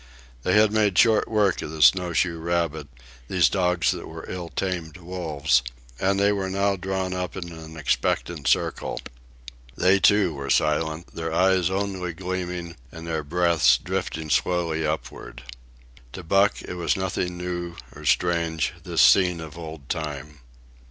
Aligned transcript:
They 0.41 0.53
had 0.55 0.71
made 0.71 0.97
short 0.97 1.27
work 1.27 1.61
of 1.61 1.69
the 1.69 1.83
snowshoe 1.83 2.39
rabbit, 2.39 2.87
these 3.27 3.49
dogs 3.49 3.91
that 3.91 4.07
were 4.07 4.25
ill 4.27 4.49
tamed 4.49 4.97
wolves; 4.97 5.61
and 5.99 6.19
they 6.19 6.31
were 6.31 6.49
now 6.49 6.75
drawn 6.75 7.13
up 7.13 7.37
in 7.37 7.51
an 7.51 7.77
expectant 7.77 8.47
circle. 8.47 8.99
They, 9.75 9.99
too, 9.99 10.33
were 10.33 10.49
silent, 10.49 11.13
their 11.13 11.31
eyes 11.31 11.69
only 11.69 12.13
gleaming 12.13 12.77
and 12.91 13.05
their 13.05 13.23
breaths 13.23 13.77
drifting 13.77 14.31
slowly 14.31 14.83
upward. 14.87 15.43
To 16.13 16.23
Buck 16.23 16.63
it 16.63 16.73
was 16.77 16.97
nothing 16.97 17.37
new 17.37 17.75
or 17.95 18.03
strange, 18.05 18.73
this 18.83 19.03
scene 19.03 19.39
of 19.39 19.55
old 19.55 19.87
time. 19.87 20.39